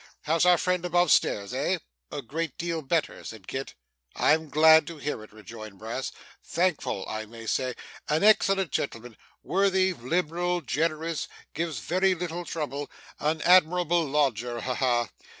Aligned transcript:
How's 0.23 0.45
our 0.47 0.57
friend 0.57 0.83
above 0.83 1.11
stairs, 1.11 1.53
eh?' 1.53 1.77
'A 2.09 2.21
great 2.23 2.57
deal 2.57 2.81
better,' 2.81 3.23
said 3.23 3.47
Kit. 3.47 3.75
'I'm 4.15 4.49
glad 4.49 4.87
to 4.87 4.97
hear 4.97 5.23
it,' 5.23 5.31
rejoined 5.31 5.77
Brass; 5.77 6.11
'thankful, 6.43 7.05
I 7.07 7.27
may 7.27 7.45
say. 7.45 7.75
An 8.09 8.23
excellent 8.23 8.71
gentleman 8.71 9.15
worthy, 9.43 9.93
liberal, 9.93 10.61
generous, 10.61 11.27
gives 11.53 11.77
very 11.81 12.15
little 12.15 12.45
trouble 12.45 12.89
an 13.19 13.43
admirable 13.43 14.03
lodger. 14.03 14.61
Ha 14.61 14.73
ha! 14.73 15.09